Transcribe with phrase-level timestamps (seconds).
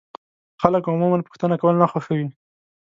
[0.61, 2.27] خلک عموما پوښتنه کول نه خوښوي.